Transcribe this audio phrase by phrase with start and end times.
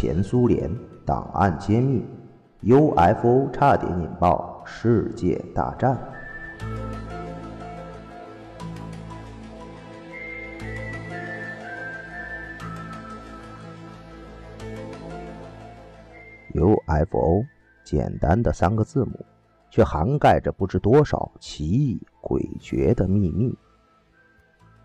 [0.00, 2.02] 前苏联档案揭秘
[2.62, 5.94] ，UFO 差点引爆世界大战。
[16.54, 17.44] UFO
[17.84, 19.22] 简单的三个字母，
[19.68, 23.54] 却涵盖着不知多少奇异诡谲的秘密。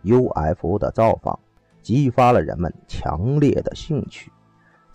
[0.04, 1.39] UFO 的造访
[1.82, 4.29] 激发了人们强烈的兴趣，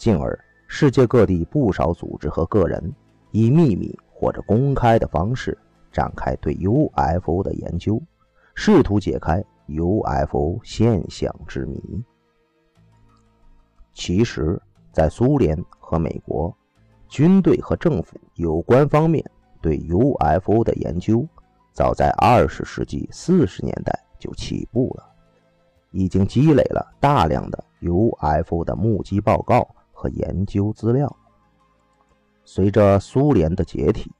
[0.00, 0.36] 进而
[0.66, 2.82] 世界各地不少组织和个人
[3.32, 5.56] 以秘密或者公开的方式
[5.92, 8.00] 展开对 UFO 的研究，
[8.54, 12.02] 试图解开 UFO 现象之谜。
[13.92, 14.58] 其实，
[14.90, 16.50] 在苏联和美国。
[17.06, 19.22] 军队和政府有关方面
[19.60, 21.26] 对 UFO 的研究，
[21.72, 25.04] 早在二十世纪四十年代就起步了，
[25.90, 29.68] 已经积累了大量的 UFO 的目击报告
[30.00, 31.14] 和研究资料。
[32.42, 34.10] 随着苏联的解体，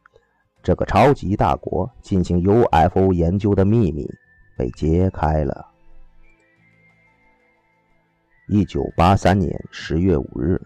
[0.63, 4.07] 这个超级大国进行 UFO 研究的秘密
[4.59, 5.67] 被揭开了。
[8.47, 10.61] 一九八三年十月五日，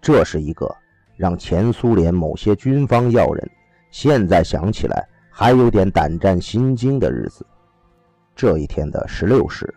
[0.00, 0.72] 这是一个。
[1.16, 3.50] 让前苏联某些军方要人
[3.90, 7.44] 现在想起来还有点胆战心惊的日子。
[8.34, 9.74] 这一天的十六时，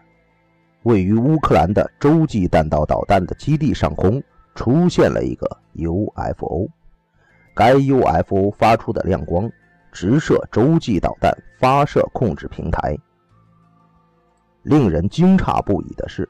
[0.83, 4.23] 位于乌克兰的洲际弹道导弹的基地上空
[4.55, 6.67] 出现了一个 UFO。
[7.55, 9.51] 该 UFO 发出的亮光
[9.91, 12.97] 直射洲际导弹发射控制平台。
[14.63, 16.27] 令人惊诧不已的是，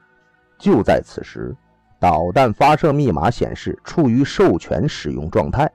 [0.58, 1.54] 就在此时。
[2.00, 5.70] 导弹发射密码显示处于授权使用状态，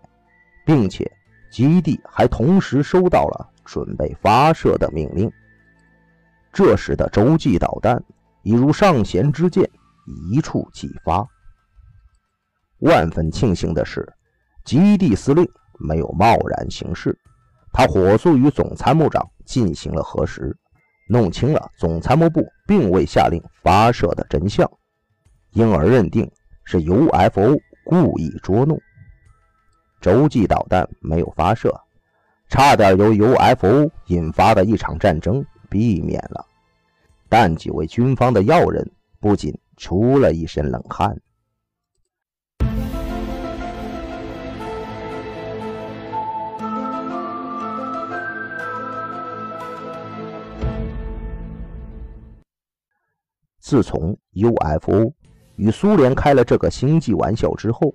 [0.63, 1.11] 并且
[1.49, 5.31] 基地还同时收到了准备发射的命令。
[6.53, 8.03] 这时的洲际导弹
[8.43, 9.67] 已如上弦之箭，
[10.05, 11.27] 一触即发。
[12.79, 14.07] 万分庆幸的是，
[14.63, 15.47] 基地司令
[15.79, 17.17] 没有贸然行事，
[17.73, 20.55] 他火速与总参谋长进行了核实，
[21.07, 24.69] 弄清了总参谋部并未下令发射的真相。
[25.51, 26.29] 因而认定
[26.63, 28.79] 是 UFO 故意捉弄，
[29.99, 31.73] 洲际导弹没有发射，
[32.47, 36.45] 差点由 UFO 引发的一场战争避免了。
[37.27, 38.89] 但几位军方的要人
[39.19, 41.19] 不仅出了一身冷汗。
[53.69, 55.13] 自从 UFO。
[55.55, 57.93] 与苏联开了这个星际玩笑之后，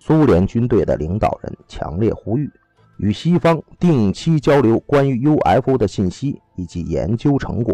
[0.00, 2.50] 苏联军队的领导人强烈呼吁
[2.96, 7.72] 与西方定期交流关于 UFO 的信息以及研究成果。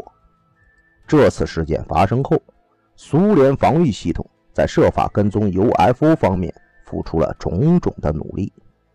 [1.06, 2.36] 这次事件发生后，
[2.96, 6.54] 苏联防御系统在设法跟踪 UFO 方面
[6.84, 8.52] 付出了种种的努力，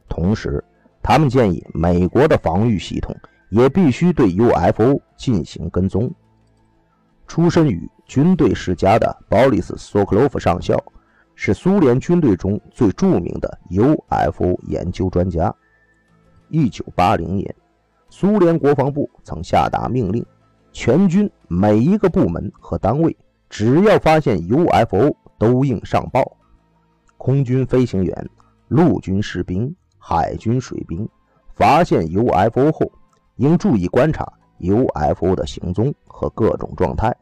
[0.07, 0.63] 同时，
[1.01, 3.15] 他们建议美国的防御系统
[3.49, 6.13] 也必须对 UFO 进行跟踪。
[7.25, 10.77] 出身于军队世家的鲍里斯·索克洛夫上校，
[11.35, 15.53] 是苏联军队中最著名的 UFO 研究专家。
[16.51, 17.55] 1980年，
[18.09, 20.23] 苏联国防部曾下达命令，
[20.71, 23.15] 全军每一个部门和单位，
[23.49, 26.37] 只要发现 UFO，都应上报。
[27.17, 28.29] 空军飞行员、
[28.67, 31.07] 陆军士兵、海军水兵
[31.55, 32.91] 发现 UFO 后，
[33.37, 34.31] 应注意观察。
[34.59, 37.13] UFO 的行踪和各种状态，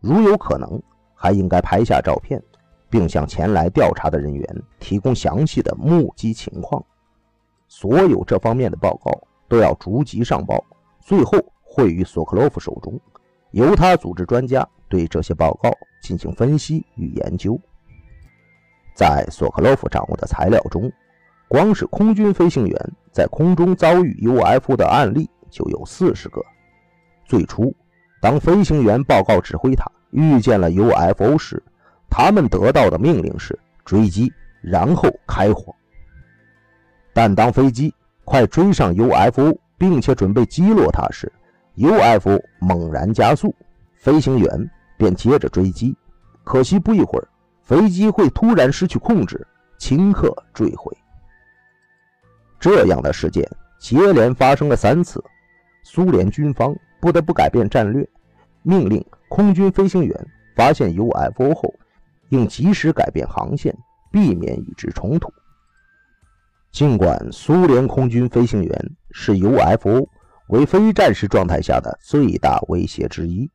[0.00, 0.80] 如有可能，
[1.14, 2.42] 还应该拍下照片，
[2.88, 6.84] 并向前来调查的人员提供详细的目击情况。
[7.68, 9.10] 所有这方面的报告
[9.48, 10.64] 都要逐级上报，
[11.00, 13.00] 最后汇于索克洛夫手中，
[13.50, 15.70] 由他组织专家对这些报告
[16.00, 17.60] 进行分析与研究。
[18.94, 20.90] 在索克洛夫掌握的材料中，
[21.48, 26.40] 光是空军飞行员在空中遭遇 UFO 的案例就有四十个。
[27.24, 27.74] 最初，
[28.26, 31.62] 当飞行员报告指挥塔遇见了 UFO 时，
[32.10, 35.72] 他们得到的命令是追击，然后开火。
[37.12, 41.32] 但当飞机快追上 UFO，并且准备击落它时
[41.76, 43.54] ，UFO 猛然加速，
[43.94, 45.96] 飞行员便接着追击。
[46.42, 47.28] 可惜不一会儿，
[47.62, 49.46] 飞机会突然失去控制，
[49.78, 50.92] 顷刻坠毁。
[52.58, 53.48] 这样的事件
[53.78, 55.22] 接连发生了三次，
[55.84, 56.76] 苏联军方。
[56.98, 58.08] 不得不改变战略，
[58.68, 60.26] 命令空军飞行员
[60.56, 61.72] 发现 UFO 后，
[62.30, 63.72] 应及时改变航线，
[64.10, 65.32] 避免与之冲突。
[66.72, 70.08] 尽管苏联空军飞行员视 UFO
[70.48, 73.48] 为非战时状态下的最大威胁之一，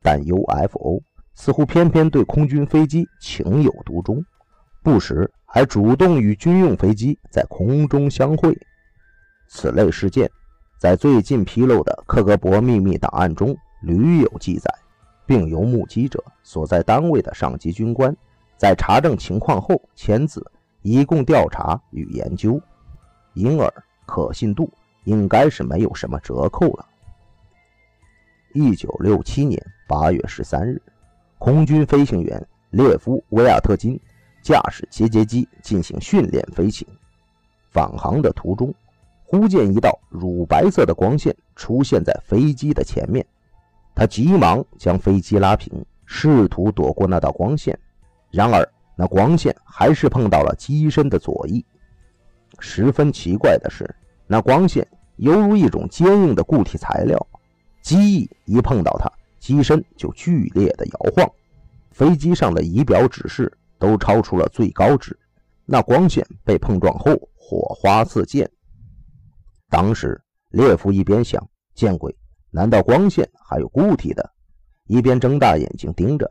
[0.00, 1.02] 但 UFO
[1.34, 4.24] 似乎偏偏对空军飞机情有独钟，
[4.80, 8.56] 不时还主动与军用飞机在空中相会。
[9.48, 10.30] 此类事件
[10.78, 14.72] 在最近披露的克格勃秘密档案中屡有记载，
[15.26, 18.14] 并由目击者所在单位的上级军官
[18.56, 20.44] 在查证情况后签字，
[20.82, 22.60] 以供调查与研究，
[23.34, 23.72] 因而
[24.06, 24.70] 可信度
[25.04, 26.86] 应该是没有什么折扣了。
[28.52, 30.80] 一九六七年八月十三日，
[31.38, 34.00] 空军飞行员列夫·维亚特金
[34.42, 36.86] 驾驶节节机进行训练飞行，
[37.70, 38.74] 返航的途中。
[39.28, 43.26] 忽见一道乳白色的光线出现在飞机的前面，
[43.96, 47.76] 他急忙将飞机拉平，试图躲过那道光线。
[48.30, 51.64] 然而，那光线还是碰到了机身的左翼。
[52.58, 53.88] 十分奇怪的是，
[54.26, 57.26] 那光线犹如一种坚硬的固体材料，
[57.80, 61.26] 机翼一碰到它，机身就剧烈的摇晃。
[61.90, 65.18] 飞机上的仪表指示都超出了最高值。
[65.64, 68.46] 那光线被碰撞后，火花四溅。
[69.70, 70.20] 当时，
[70.50, 71.42] 列夫一边想
[71.74, 72.14] ：“见鬼，
[72.56, 74.32] 难道光线还有固体的？”
[74.88, 76.26] 一边睁大眼睛盯着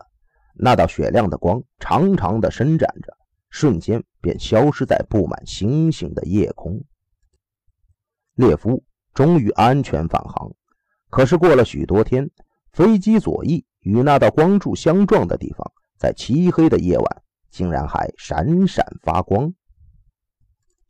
[0.56, 3.16] 那道雪亮的光，长长的伸展着，
[3.52, 6.84] 瞬间便消失在布满星星的夜空。
[8.34, 8.84] 列夫
[9.14, 10.52] 终于安全返航，
[11.12, 12.28] 可是过了许多天，
[12.72, 19.54] 飞机左翼与那道光柱相撞的地方，在漆黑的夜晚竟然还闪闪发光。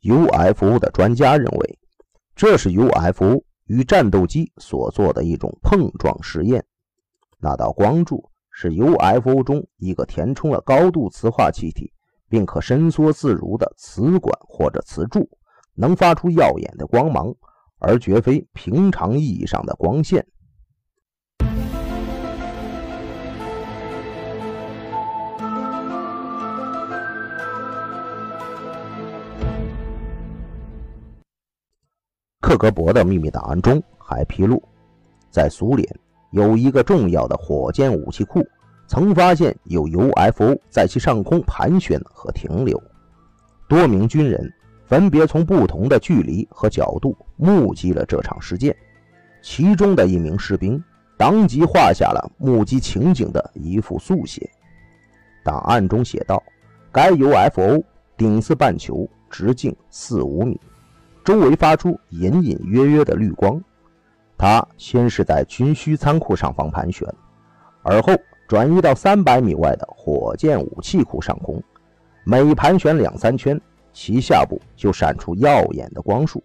[0.00, 1.78] UFO 的专家认为。
[2.38, 6.64] 这是 UFO 与战斗机所做的一种碰撞实验。
[7.38, 11.92] 那道光柱是 UFO 中一个填充了高度磁化气体，
[12.28, 15.28] 并可伸缩自如的磁管或者磁柱，
[15.74, 17.34] 能发出耀眼的光芒，
[17.78, 20.26] 而绝非平常意义上的光线。
[32.46, 34.62] 克格勃的秘密档案中还披露，
[35.32, 35.84] 在苏联
[36.30, 38.40] 有一个重要的火箭武器库，
[38.86, 42.80] 曾发现有 UFO 在其上空盘旋和停留。
[43.68, 44.48] 多名军人
[44.84, 48.72] 分别从不同的距离和角度目击了这场事件，
[49.42, 50.80] 其中的一名士兵
[51.16, 54.48] 当即画下了目击情景的一幅速写。
[55.42, 56.40] 档案中写道
[56.94, 57.82] ：“该 UFO
[58.16, 60.60] 顶似半球，直径四五米。”
[61.26, 63.60] 周围发出隐隐约约的绿光，
[64.38, 67.04] 它先是在军需仓库上方盘旋，
[67.82, 68.12] 而后
[68.46, 71.60] 转移到三百米外的火箭武器库上空。
[72.22, 73.60] 每盘旋两三圈，
[73.92, 76.40] 其下部就闪出耀眼的光束，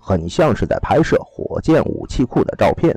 [0.00, 2.92] 很像是在拍摄火箭武器库的照片。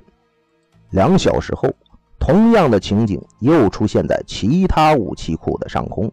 [0.89, 1.69] 两小时后，
[2.17, 6.11] 同样的情景又出现在其他武器库的上空。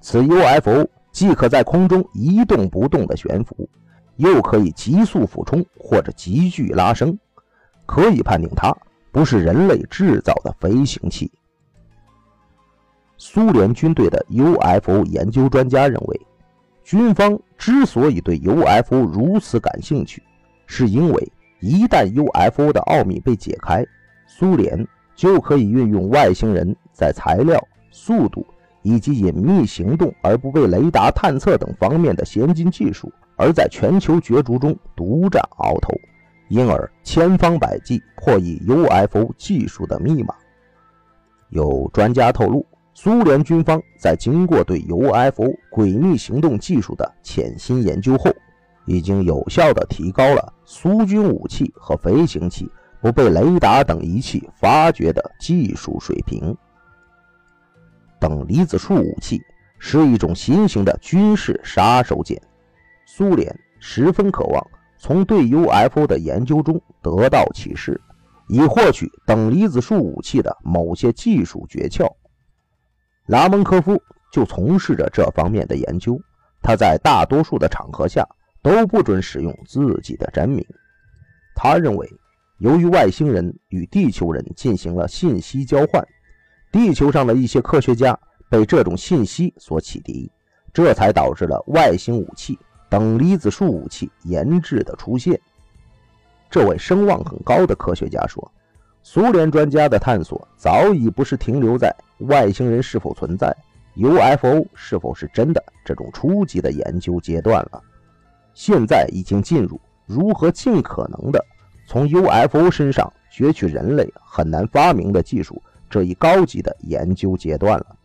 [0.00, 3.68] 此 UFO 既可在空中一动不动地悬浮。
[4.18, 7.18] 又可以急速俯冲或者急剧拉升，
[7.86, 8.76] 可以判定它
[9.10, 11.30] 不是人类制造的飞行器。
[13.16, 16.20] 苏联军队的 UFO 研究专家认为，
[16.84, 20.22] 军方之所以对 UFO 如此感兴趣，
[20.66, 23.84] 是因为一旦 UFO 的奥秘被解开，
[24.26, 28.44] 苏联就可以运用外星人在材料、速度
[28.82, 33.12] 以及隐秘行动而不被雷达探测等方面的先进技术。
[33.38, 35.94] 而在全球角逐中独占鳌头，
[36.48, 40.34] 因而千方百计破译 UFO 技术的密码。
[41.50, 48.30] 有专家透露，苏联军方在经过对 UFO 诡秘行动技术的潜心研究后，
[48.86, 52.68] 已经有效地提高了苏军武器和飞行器
[53.00, 56.54] 不被雷达等仪器发掘的技术水平。
[58.18, 59.40] 等离子束武器
[59.78, 62.36] 是一种新型的军事杀手锏。
[63.10, 64.66] 苏联十分渴望
[64.98, 67.98] 从对 UFO 的研究中得到启示，
[68.48, 72.06] 以获取等离子束武器的某些技术诀窍。
[73.24, 73.98] 拉蒙科夫
[74.30, 76.20] 就从事着这方面的研究。
[76.60, 78.28] 他在大多数的场合下
[78.60, 80.62] 都不准使用自己的真名。
[81.56, 82.06] 他认为，
[82.58, 86.06] 由于外星人与地球人进行了信息交换，
[86.70, 88.16] 地球上的一些科学家
[88.50, 90.30] 被这种信息所启迪，
[90.74, 92.58] 这才导致了外星武器。
[92.88, 95.38] 等离子束武器研制的出现，
[96.50, 98.50] 这位声望很高的科学家说
[99.04, 103.54] ：“苏联专家的探索早已不是停留在外星人是否存在、
[103.94, 107.82] UFO 是否是真的这种初级的研究阶段了，
[108.54, 111.44] 现在已经进入如何尽可能的
[111.86, 117.96] 从 UFO 身上攫取人类很难发明的技术这一高级的研究阶段了。”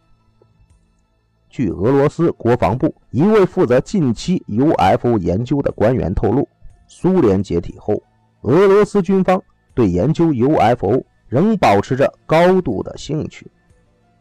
[1.54, 6.50] 据俄罗斯国防部一位负责近期 UFO 研究的官员透露，
[6.88, 8.02] 苏联解体后，
[8.42, 9.40] 俄罗斯军方
[9.76, 13.46] 对研究 UFO 仍保持着高度的兴趣。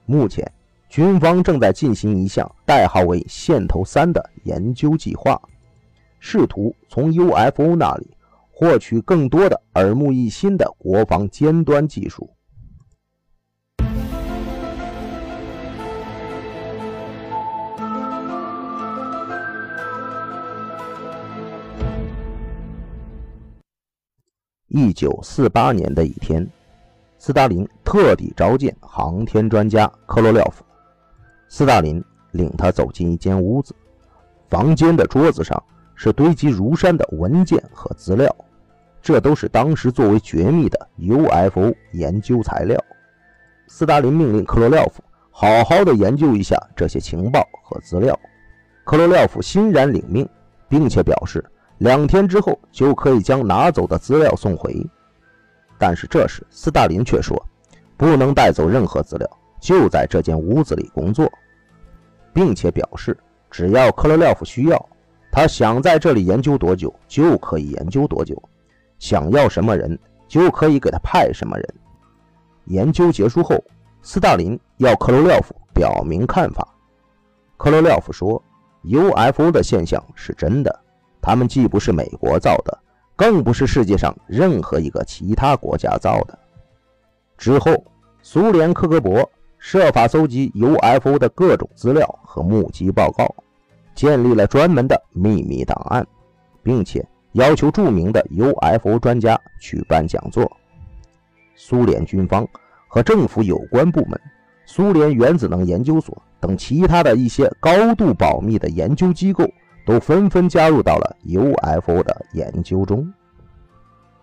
[0.05, 0.47] 目前，
[0.91, 5.41] 军方正在进行一项代号为“线头三”的研究计划，
[6.21, 8.11] 试图从 UFO 那里
[8.51, 12.29] 获取更多的耳目一新的国防尖端技术。
[24.75, 26.49] 一九四八年的一天，
[27.19, 30.65] 斯大林特地召见航天专家科罗廖夫。
[31.47, 33.75] 斯大林领他走进一间屋子，
[34.49, 35.63] 房间的桌子上
[35.95, 38.35] 是堆积如山的文件和资料，
[39.03, 42.83] 这都是当时作为绝密的 UFO 研究材料。
[43.69, 48.19] 斯大林命令克罗廖夫好好的研究一下这些情报和资料。
[48.85, 50.27] 克罗廖夫欣然领命，
[50.67, 51.45] 并且表示。
[51.83, 54.89] 两天之后就可以将拿走的资料送回，
[55.77, 57.37] 但是这时斯大林却说，
[57.97, 59.29] 不能带走任何资料，
[59.61, 61.29] 就在这间屋子里工作，
[62.33, 63.19] 并且表示
[63.51, 64.89] 只要克罗廖夫需要，
[65.33, 68.41] 他想在这里研究多久就可以研究多久，
[69.01, 69.99] 想要什么人
[70.29, 71.75] 就可以给他派什么人。
[72.67, 73.57] 研究结束后，
[74.03, 76.65] 斯大林要克罗廖夫表明看法，
[77.57, 78.41] 克罗廖夫说
[78.85, 80.79] ，UFO 的现象是真的。
[81.23, 82.79] 他们既不是美国造的，
[83.15, 86.37] 更不是世界上任何一个其他国家造的。
[87.39, 87.73] 之后，
[88.21, 89.25] 苏联克格勃
[89.57, 93.33] 设法搜集 UFO 的各种资料和目击报告，
[93.95, 96.05] 建立了专门的秘密档案，
[96.63, 100.51] 并且要求著名的 UFO 专家举办讲座。
[101.55, 102.47] 苏联军方
[102.89, 104.21] 和政府有关部门、
[104.67, 109.49] 苏联原子能研究所等其他的一些高度保密的研究机构。
[109.85, 113.13] 都纷纷加入到了 UFO 的研究中。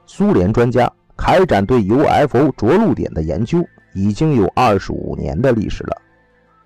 [0.05, 3.63] 苏联专家开展对 UFO 着陆点的研究
[3.93, 5.97] 已经有二十五年的历史了。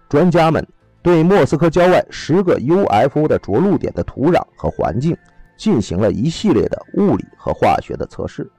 [0.07, 0.65] 专家们
[1.01, 5.17] 对莫斯科郊外十个 UFO 的着陆点的土壤和环境
[5.57, 8.49] 进行了一系列的物理和化学的测试，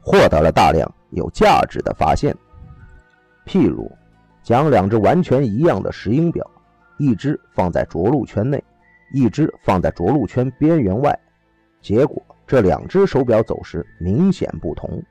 [0.00, 2.34] 获得了大量有价值的发现。
[3.46, 3.90] 譬如，
[4.42, 6.48] 将两只完全一样的石英表，
[6.98, 8.62] 一只放在着陆圈内。
[9.12, 11.16] 一只放在着陆圈边缘外，
[11.80, 15.02] 结果这两只手表走时明显不同，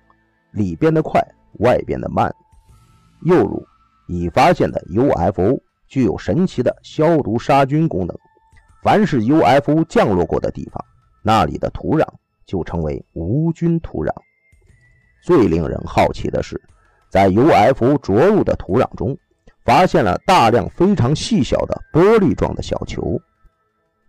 [0.51, 1.21] 里边的快，
[1.59, 2.33] 外边的慢。
[3.23, 3.63] 又如，
[4.07, 8.17] 已发现的 UFO 具有神奇的消毒杀菌功能，
[8.81, 10.83] 凡是 UFO 降落过的地方，
[11.21, 12.03] 那里的土壤
[12.45, 14.11] 就成为无菌土壤。
[15.21, 16.59] 最令人好奇的是，
[17.09, 19.15] 在 UFO 着陆的土壤中，
[19.63, 23.21] 发现了大量非常细小的玻璃状的小球。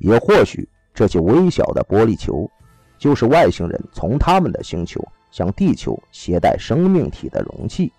[0.02, 2.50] 也或许这些微小的玻璃球，
[2.99, 7.92] 就是外星人从他们的星球向地球携带生命体的容器。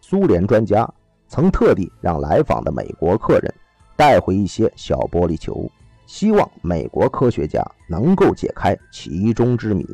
[0.00, 0.88] 苏联专家
[1.28, 3.54] 曾特地让来访的美国客人
[3.94, 5.70] 带回一些小玻璃球，
[6.06, 9.86] 希望美国科学家能够解开其中之谜。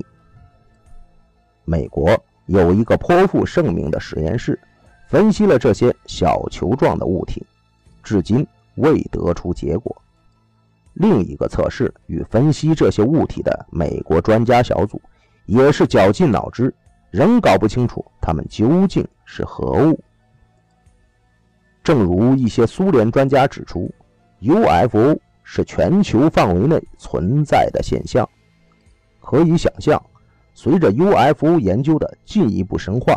[1.66, 4.58] 美国有一个颇负盛名的实验室，
[5.08, 7.44] 分析了这些小球状的物体，
[8.02, 9.94] 至今未得出结果。
[10.98, 15.00] 另一个测试与分析这些物体的美国专家小组，
[15.46, 16.74] 也是绞尽脑汁，
[17.12, 19.98] 仍搞不清楚它们究竟是何物。
[21.84, 23.88] 正如一些苏联专家指出
[24.40, 28.28] ，UFO 是全球范围内存在的现象。
[29.20, 30.02] 可以想象，
[30.52, 33.16] 随着 UFO 研究的进一步深化，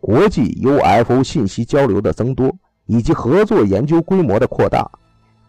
[0.00, 2.52] 国际 UFO 信息交流的增多，
[2.86, 4.90] 以及合作研究规模的扩大。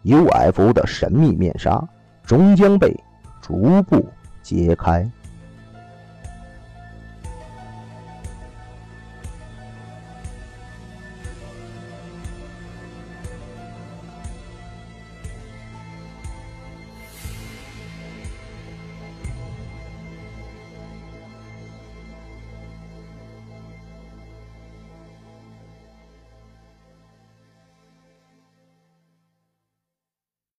[0.06, 1.82] UFO 的神秘面纱
[2.24, 2.94] 终将被
[3.42, 4.08] 逐步
[4.42, 5.08] 揭开。